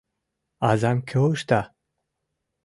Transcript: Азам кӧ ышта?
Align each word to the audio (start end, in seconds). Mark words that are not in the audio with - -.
Азам 0.69 0.97
кӧ 1.09 1.17
ышта? 1.33 1.61